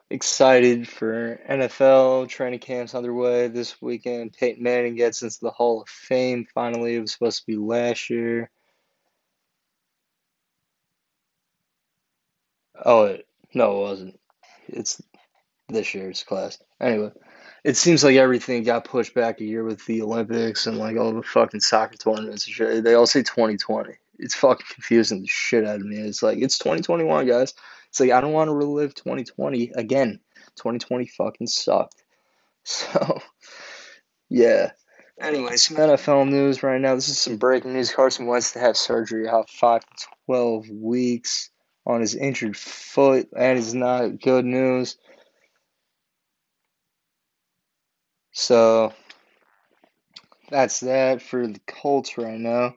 excited 0.10 0.90
for 0.90 1.40
NFL 1.50 2.28
training 2.28 2.60
camps 2.60 2.94
underway 2.94 3.48
this 3.48 3.82
weekend. 3.82 4.34
Peyton 4.34 4.62
Manning 4.62 4.96
gets 4.96 5.22
into 5.22 5.38
the 5.42 5.52
Hall 5.52 5.82
of 5.82 5.88
Fame 5.88 6.46
finally. 6.54 6.96
It 6.96 7.00
was 7.00 7.14
supposed 7.14 7.40
to 7.40 7.46
be 7.48 7.56
last 7.56 8.10
year. 8.10 8.52
Oh, 12.84 13.04
it, 13.04 13.26
no, 13.54 13.78
it 13.78 13.82
wasn't. 13.82 14.20
It's 14.68 15.02
this 15.70 15.94
year's 15.94 16.24
class. 16.24 16.58
Anyway 16.82 17.12
it 17.64 17.78
seems 17.78 18.04
like 18.04 18.16
everything 18.16 18.64
got 18.64 18.86
pushed 18.86 19.14
back 19.14 19.40
a 19.40 19.46
year 19.46 19.64
with 19.64 19.86
the 19.86 20.02
Olympics 20.02 20.66
and 20.66 20.78
like 20.78 20.98
all 20.98 21.14
the 21.14 21.22
fucking 21.22 21.60
soccer 21.60 21.98
tournaments 21.98 22.46
and 22.46 22.56
shit. 22.56 22.84
They 22.84 22.96
all 22.96 23.06
say 23.06 23.22
2020. 23.22 23.94
It's 24.18 24.36
fucking 24.36 24.66
confusing 24.74 25.22
the 25.22 25.28
shit 25.28 25.66
out 25.66 25.78
of 25.78 25.86
me. 25.86 25.98
It's 25.98 26.24
like 26.24 26.40
it's 26.40 26.58
2021, 26.58 27.28
guys. 27.28 27.54
It's 27.90 28.00
like 28.00 28.12
I 28.12 28.22
don't 28.22 28.34
want 28.34 28.48
to 28.48 28.56
relive 28.56 28.96
2020 28.96 29.72
again. 29.76 30.20
2020 30.56 31.06
fucking 31.08 31.48
sucked. 31.48 31.96
So, 32.64 33.20
yeah. 34.30 34.74
Anyway, 35.20 35.56
some 35.56 35.78
NFL 35.78 36.30
news 36.30 36.62
right 36.62 36.80
now. 36.80 36.94
This 36.94 37.10
is 37.10 37.18
some 37.18 37.38
breaking 37.38 37.74
news. 37.74 37.92
Carson 37.92 38.28
Wentz 38.28 38.52
to 38.52 38.60
have 38.60 38.78
surgery 38.78 39.28
out 39.28 39.50
five 39.50 39.82
to 39.82 40.06
12 40.28 40.70
weeks 40.70 41.50
on 41.88 42.02
his 42.02 42.14
injured 42.14 42.56
foot. 42.56 43.30
That 43.32 43.58
is 43.58 43.74
not 43.74 44.22
good 44.22 44.46
news. 44.46 44.98
So 48.32 48.94
that's 50.50 50.82
that 50.82 51.22
for 51.22 51.48
the 51.48 51.60
Colts 51.68 52.18
right 52.18 52.40
now. 52.40 52.76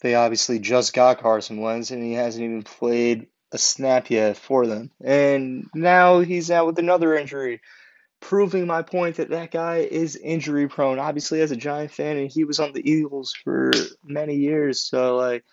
They 0.00 0.14
obviously 0.14 0.60
just 0.60 0.92
got 0.92 1.18
Carson 1.18 1.60
Wentz, 1.60 1.90
and 1.90 2.02
he 2.02 2.12
hasn't 2.12 2.44
even 2.44 2.62
played 2.62 3.26
a 3.50 3.58
snap 3.58 4.10
yet 4.10 4.36
for 4.36 4.66
them. 4.66 4.90
And 5.02 5.66
now 5.74 6.20
he's 6.20 6.50
out 6.50 6.66
with 6.66 6.78
another 6.78 7.16
injury, 7.16 7.60
proving 8.20 8.66
my 8.66 8.82
point 8.82 9.16
that 9.16 9.30
that 9.30 9.50
guy 9.50 9.78
is 9.78 10.14
injury 10.14 10.68
prone. 10.68 11.00
Obviously, 11.00 11.40
as 11.40 11.50
a 11.50 11.56
Giant 11.56 11.90
fan, 11.90 12.16
and 12.16 12.30
he 12.30 12.44
was 12.44 12.60
on 12.60 12.72
the 12.72 12.88
Eagles 12.88 13.34
for 13.42 13.72
many 14.04 14.36
years, 14.36 14.80
so 14.80 15.16
like 15.16 15.44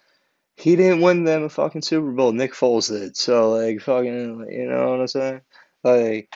he 0.56 0.76
didn't 0.76 1.02
win 1.02 1.24
them 1.24 1.44
a 1.44 1.50
fucking 1.50 1.82
Super 1.82 2.12
Bowl. 2.12 2.32
Nick 2.32 2.54
Foles 2.54 2.90
did. 2.90 3.18
So 3.18 3.52
like 3.52 3.82
fucking, 3.82 4.48
you 4.50 4.70
know 4.70 4.92
what 4.92 5.02
I'm 5.02 5.08
saying? 5.08 5.42
Like 5.86 6.34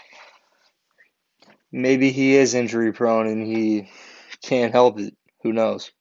maybe 1.71 2.11
he 2.11 2.35
is 2.35 2.53
injury 2.53 2.93
prone 2.93 3.25
and 3.25 3.43
he 3.43 3.89
can't 4.43 4.71
help 4.71 4.99
it. 4.99 5.15
Who 5.41 5.53
knows? 5.53 5.91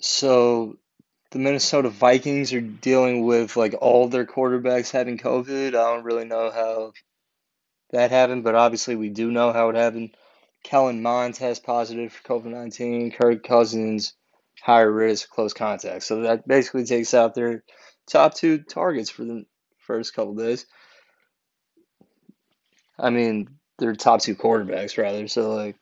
So 0.00 0.76
the 1.30 1.38
Minnesota 1.38 1.88
Vikings 1.88 2.52
are 2.52 2.60
dealing 2.60 3.24
with 3.24 3.56
like 3.56 3.74
all 3.80 4.06
their 4.06 4.26
quarterbacks 4.26 4.90
having 4.90 5.16
COVID. 5.16 5.68
I 5.68 5.70
don't 5.70 6.04
really 6.04 6.26
know 6.26 6.50
how 6.50 6.92
that 7.92 8.10
happened, 8.10 8.44
but 8.44 8.54
obviously 8.54 8.96
we 8.96 9.08
do 9.08 9.30
know 9.30 9.54
how 9.54 9.70
it 9.70 9.76
happened. 9.76 10.14
Kellen 10.62 11.00
Mond 11.00 11.36
test 11.36 11.64
positive 11.64 12.12
for 12.12 12.40
COVID 12.40 12.50
19. 12.50 13.12
Kirk 13.12 13.42
Cousins 13.42 14.12
higher 14.62 14.90
risk, 14.90 15.28
close 15.30 15.52
contact. 15.52 16.02
So 16.02 16.22
that 16.22 16.46
basically 16.46 16.84
takes 16.84 17.14
out 17.14 17.34
their 17.34 17.62
top 18.10 18.34
two 18.34 18.58
targets 18.58 19.10
for 19.10 19.24
the 19.24 19.44
first 19.78 20.14
couple 20.14 20.34
days. 20.34 20.66
I 22.98 23.10
mean, 23.10 23.48
their 23.78 23.94
top 23.94 24.20
two 24.22 24.34
quarterbacks, 24.34 24.96
rather. 24.96 25.28
So, 25.28 25.54
like, 25.54 25.76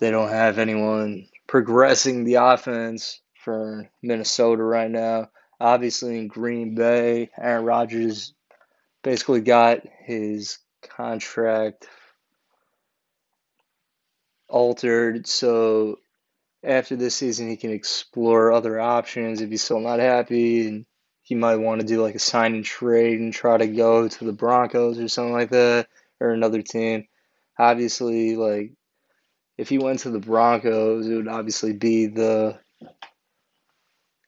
they 0.00 0.10
don't 0.10 0.30
have 0.30 0.58
anyone 0.58 1.26
progressing 1.46 2.24
the 2.24 2.34
offense 2.34 3.20
for 3.44 3.88
Minnesota 4.02 4.62
right 4.62 4.90
now. 4.90 5.30
Obviously, 5.60 6.18
in 6.18 6.28
Green 6.28 6.74
Bay, 6.74 7.30
Aaron 7.38 7.64
Rodgers 7.64 8.34
basically 9.02 9.40
got 9.40 9.80
his 10.04 10.58
contract 10.82 11.88
altered. 14.48 15.26
So 15.26 15.98
after 16.64 16.96
this 16.96 17.14
season, 17.14 17.48
he 17.48 17.56
can 17.56 17.70
explore 17.70 18.52
other 18.52 18.80
options 18.80 19.40
if 19.40 19.50
he's 19.50 19.62
still 19.62 19.80
not 19.80 20.00
happy. 20.00 20.66
And 20.66 20.86
he 21.22 21.34
might 21.34 21.56
want 21.56 21.80
to 21.80 21.86
do 21.86 22.02
like 22.02 22.14
a 22.14 22.20
sign 22.20 22.54
and 22.54 22.64
trade 22.64 23.20
and 23.20 23.32
try 23.32 23.56
to 23.56 23.66
go 23.66 24.08
to 24.08 24.24
the 24.24 24.32
Broncos 24.32 24.98
or 24.98 25.08
something 25.08 25.34
like 25.34 25.50
that 25.50 25.88
or 26.20 26.30
another 26.30 26.62
team. 26.62 27.06
Obviously, 27.58 28.36
like 28.36 28.72
if 29.56 29.68
he 29.68 29.78
went 29.78 30.00
to 30.00 30.10
the 30.10 30.20
Broncos, 30.20 31.06
it 31.06 31.14
would 31.14 31.28
obviously 31.28 31.72
be 31.72 32.06
the 32.06 32.58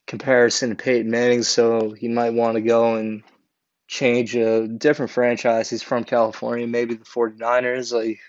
comparison 0.07 0.71
to 0.71 0.75
Peyton 0.77 1.11
Manning. 1.11 1.43
So 1.43 1.93
he 1.93 2.09
might 2.09 2.35
want 2.35 2.57
to 2.57 2.61
go 2.61 2.97
and 2.97 3.23
change 3.89 4.37
a 4.37 4.69
different 4.69 5.11
franchise. 5.11 5.71
He's 5.71 5.83
from 5.83 6.05
California, 6.05 6.67
maybe 6.67 6.95
the 6.95 7.05
49ers. 7.05 7.93
Like 7.93 8.21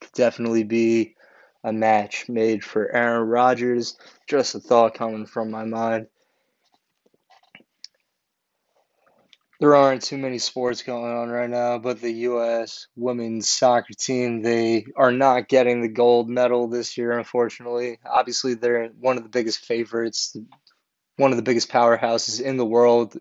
could 0.00 0.12
definitely 0.12 0.64
be 0.64 1.16
a 1.62 1.72
match 1.72 2.28
made 2.28 2.64
for 2.64 2.94
Aaron 2.94 3.28
Rodgers. 3.28 3.96
Just 4.28 4.54
a 4.54 4.60
thought 4.60 4.94
coming 4.94 5.26
from 5.26 5.50
my 5.50 5.64
mind. 5.64 6.06
There 9.60 9.76
aren't 9.76 10.02
too 10.02 10.16
many 10.16 10.38
sports 10.38 10.82
going 10.82 11.12
on 11.12 11.28
right 11.28 11.50
now, 11.50 11.76
but 11.76 12.00
the 12.00 12.10
U.S. 12.10 12.86
women's 12.96 13.46
soccer 13.46 13.92
team, 13.92 14.40
they 14.40 14.86
are 14.96 15.12
not 15.12 15.48
getting 15.48 15.82
the 15.82 15.88
gold 15.88 16.30
medal 16.30 16.66
this 16.66 16.96
year, 16.96 17.18
unfortunately. 17.18 17.98
Obviously, 18.06 18.54
they're 18.54 18.88
one 18.98 19.18
of 19.18 19.22
the 19.22 19.28
biggest 19.28 19.66
favorites, 19.66 20.34
one 21.16 21.30
of 21.30 21.36
the 21.36 21.42
biggest 21.42 21.68
powerhouses 21.68 22.40
in 22.40 22.56
the 22.56 22.64
world 22.64 23.18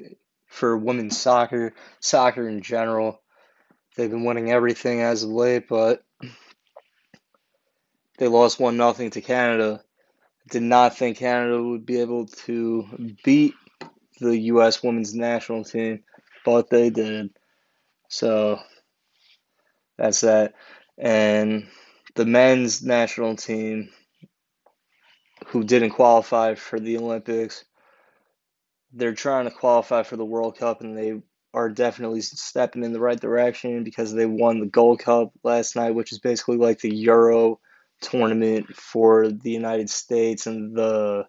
for 0.48 0.78
women's 0.78 1.20
soccer, 1.20 1.74
soccer 2.00 2.48
in 2.48 2.62
general. 2.62 3.22
They've 3.98 4.10
been 4.10 4.24
winning 4.24 4.50
everything 4.50 5.02
as 5.02 5.24
of 5.24 5.32
late, 5.32 5.68
but 5.68 6.06
they 8.20 8.28
lost 8.28 8.60
1 8.60 8.78
nothing 8.78 9.10
to 9.12 9.22
Canada. 9.22 9.82
Did 10.52 10.64
not 10.64 10.98
think 10.98 11.18
Canada 11.18 11.62
would 11.64 11.86
be 11.86 12.02
able 12.02 12.28
to 12.28 13.16
beat 13.24 13.56
the 14.20 14.38
U.S. 14.38 14.84
women's 14.84 15.16
national 15.16 15.64
team, 15.64 16.04
but 16.46 16.70
they 16.70 16.90
did. 16.90 17.32
So 18.10 18.60
that's 19.98 20.22
that. 20.22 20.54
And 20.98 21.68
the 22.16 22.26
men's 22.26 22.84
national 22.84 23.38
team, 23.38 23.90
who 25.48 25.64
didn't 25.64 25.92
qualify 25.92 26.56
for 26.56 26.80
the 26.80 26.98
Olympics, 26.98 27.64
they're 28.92 29.14
trying 29.14 29.46
to 29.46 29.52
qualify 29.52 30.04
for 30.04 30.18
the 30.18 30.26
World 30.26 30.58
Cup, 30.58 30.82
and 30.82 30.98
they 30.98 31.22
are 31.54 31.70
definitely 31.70 32.22
stepping 32.22 32.84
in 32.84 32.92
the 32.92 33.00
right 33.00 33.20
direction 33.20 33.84
because 33.84 34.14
they 34.14 34.26
won 34.26 34.60
the 34.60 34.66
Gold 34.66 35.00
Cup 35.00 35.32
last 35.44 35.76
night, 35.76 35.96
which 35.96 36.12
is 36.12 36.20
basically 36.20 36.58
like 36.58 36.80
the 36.80 36.94
Euro 36.94 37.60
tournament 38.02 38.76
for 38.76 39.30
the 39.30 39.52
United 39.52 39.90
States 39.90 40.48
and 40.48 40.76
the 40.76 41.28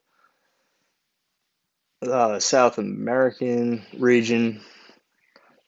uh, 2.02 2.38
South 2.38 2.78
American 2.78 3.84
region. 3.98 4.60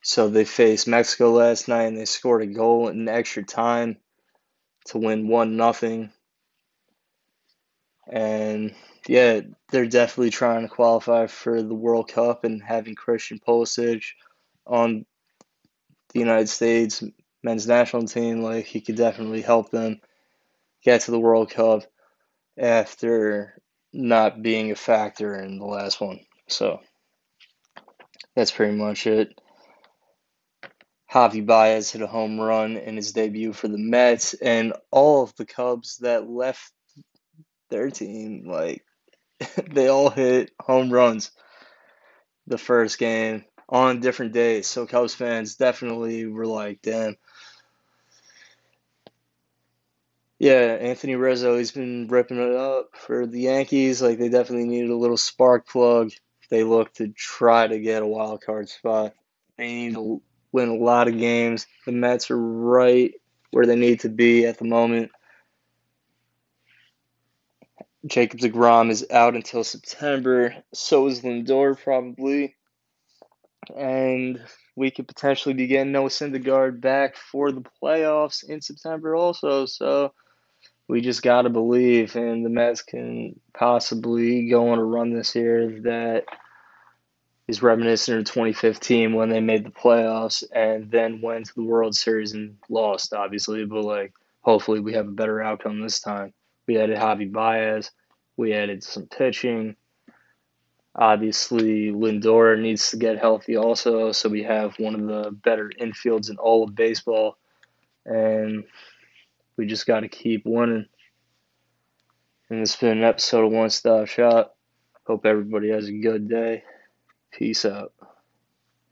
So 0.01 0.27
they 0.27 0.45
faced 0.45 0.87
Mexico 0.87 1.31
last 1.31 1.67
night 1.67 1.83
and 1.83 1.97
they 1.97 2.05
scored 2.05 2.41
a 2.41 2.47
goal 2.47 2.89
in 2.89 3.07
extra 3.07 3.43
time 3.43 3.97
to 4.85 4.97
win 4.97 5.27
one 5.27 5.55
nothing. 5.55 6.11
And 8.11 8.75
yeah, 9.07 9.41
they're 9.69 9.85
definitely 9.85 10.31
trying 10.31 10.63
to 10.63 10.73
qualify 10.73 11.27
for 11.27 11.61
the 11.61 11.73
World 11.73 12.09
Cup 12.09 12.43
and 12.43 12.61
having 12.61 12.95
Christian 12.95 13.39
Pulisic 13.39 14.03
on 14.65 15.05
the 16.13 16.19
United 16.19 16.49
States 16.49 17.03
men's 17.43 17.67
national 17.67 18.07
team, 18.07 18.41
like 18.41 18.65
he 18.65 18.81
could 18.81 18.95
definitely 18.95 19.41
help 19.41 19.69
them 19.69 19.99
get 20.83 21.01
to 21.01 21.11
the 21.11 21.19
World 21.19 21.49
Cup 21.49 21.83
after 22.57 23.61
not 23.91 24.41
being 24.41 24.71
a 24.71 24.75
factor 24.75 25.39
in 25.39 25.59
the 25.59 25.65
last 25.65 26.01
one. 26.01 26.19
So 26.47 26.79
that's 28.35 28.51
pretty 28.51 28.75
much 28.75 29.07
it. 29.07 29.39
Javi 31.11 31.45
Baez 31.45 31.91
hit 31.91 32.01
a 32.01 32.07
home 32.07 32.39
run 32.39 32.75
in 32.75 32.95
his 32.95 33.11
debut 33.11 33.53
for 33.53 33.67
the 33.67 33.77
Mets, 33.77 34.33
and 34.33 34.73
all 34.89 35.21
of 35.21 35.35
the 35.35 35.45
Cubs 35.45 35.97
that 35.97 36.27
left 36.27 36.71
their 37.69 37.91
team, 37.91 38.45
like, 38.47 38.83
they 39.71 39.89
all 39.89 40.09
hit 40.09 40.51
home 40.59 40.91
runs 40.91 41.31
the 42.47 42.57
first 42.57 42.97
game 42.97 43.45
on 43.69 43.99
different 43.99 44.33
days. 44.33 44.65
So 44.65 44.87
Cubs 44.87 45.13
fans 45.13 45.55
definitely 45.55 46.25
were 46.25 46.47
like, 46.47 46.81
damn, 46.81 47.15
Yeah, 50.39 50.77
Anthony 50.81 51.15
Rizzo, 51.15 51.57
he's 51.57 51.71
been 51.71 52.07
ripping 52.07 52.37
it 52.37 52.55
up 52.55 52.89
for 52.95 53.25
the 53.25 53.41
Yankees. 53.41 54.01
Like 54.01 54.17
they 54.17 54.29
definitely 54.29 54.67
needed 54.67 54.89
a 54.89 54.97
little 54.97 55.17
spark 55.17 55.67
plug. 55.67 56.11
They 56.49 56.63
look 56.63 56.93
to 56.95 57.07
try 57.07 57.67
to 57.67 57.79
get 57.79 58.03
a 58.03 58.07
wild 58.07 58.41
card 58.41 58.69
spot. 58.69 59.13
They 59.57 59.67
need 59.67 59.93
to 59.93 60.21
win 60.51 60.69
a 60.69 60.75
lot 60.75 61.07
of 61.07 61.17
games. 61.17 61.65
The 61.85 61.91
Mets 61.91 62.29
are 62.31 62.37
right 62.37 63.13
where 63.51 63.65
they 63.65 63.75
need 63.75 64.01
to 64.01 64.09
be 64.09 64.45
at 64.45 64.57
the 64.57 64.65
moment. 64.65 65.11
Jacob 68.05 68.39
DeGrom 68.39 68.89
is 68.89 69.05
out 69.11 69.35
until 69.35 69.63
September. 69.63 70.55
So 70.73 71.07
is 71.07 71.21
Lindor 71.21 71.81
probably. 71.81 72.55
And 73.75 74.41
we 74.75 74.91
could 74.91 75.07
potentially 75.07 75.53
be 75.53 75.67
getting 75.67 75.91
Noah 75.91 76.09
Syndergaard 76.09 76.81
back 76.81 77.15
for 77.15 77.51
the 77.51 77.63
playoffs 77.81 78.43
in 78.43 78.61
September 78.61 79.15
also. 79.15 79.65
So 79.65 80.13
we 80.87 81.01
just 81.01 81.21
got 81.21 81.43
to 81.43 81.49
believe, 81.49 82.15
and 82.15 82.45
the 82.45 82.49
Mets 82.49 82.81
can 82.81 83.39
possibly 83.53 84.49
go 84.49 84.69
on 84.69 84.79
a 84.79 84.83
run 84.83 85.13
this 85.13 85.35
year 85.35 85.79
that 85.81 86.25
is 87.47 87.61
reminiscent 87.61 88.19
of 88.19 88.25
2015 88.25 89.13
when 89.13 89.29
they 89.29 89.39
made 89.39 89.65
the 89.65 89.69
playoffs 89.69 90.43
and 90.53 90.89
then 90.91 91.21
went 91.21 91.45
to 91.45 91.55
the 91.55 91.63
World 91.63 91.95
Series 91.95 92.33
and 92.33 92.57
lost, 92.69 93.13
obviously. 93.13 93.65
But 93.65 93.83
like, 93.83 94.13
hopefully, 94.41 94.79
we 94.79 94.93
have 94.93 95.07
a 95.07 95.11
better 95.11 95.41
outcome 95.41 95.81
this 95.81 95.99
time. 95.99 96.33
We 96.67 96.77
added 96.77 96.97
Javi 96.97 97.31
Baez, 97.31 97.91
we 98.37 98.53
added 98.53 98.83
some 98.83 99.07
pitching. 99.07 99.75
Obviously, 100.95 101.91
Lindor 101.91 102.59
needs 102.59 102.91
to 102.91 102.97
get 102.97 103.17
healthy 103.17 103.57
also, 103.57 104.11
so 104.11 104.29
we 104.29 104.43
have 104.43 104.77
one 104.77 104.93
of 104.93 105.07
the 105.07 105.31
better 105.31 105.71
infields 105.81 106.29
in 106.29 106.37
all 106.37 106.63
of 106.63 106.75
baseball. 106.75 107.37
And 108.05 108.63
we 109.57 109.65
just 109.65 109.85
got 109.85 110.01
to 110.01 110.07
keep 110.07 110.43
winning. 110.45 110.85
And 112.49 112.61
this 112.61 112.73
has 112.73 112.79
been 112.79 112.99
an 112.99 113.03
episode 113.03 113.45
of 113.45 113.51
One 113.51 113.69
Stop 113.69 114.07
Shop. 114.07 114.55
Hope 115.05 115.25
everybody 115.25 115.69
has 115.69 115.87
a 115.87 115.93
good 115.93 116.29
day. 116.29 116.63
Peace 117.31 117.65
out. 117.65 117.93